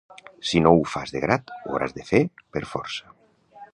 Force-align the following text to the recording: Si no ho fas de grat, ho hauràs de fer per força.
Si 0.51 0.61
no 0.67 0.71
ho 0.77 0.87
fas 0.93 1.13
de 1.15 1.21
grat, 1.25 1.53
ho 1.59 1.75
hauràs 1.75 1.93
de 1.99 2.07
fer 2.11 2.23
per 2.57 2.65
força. 2.71 3.15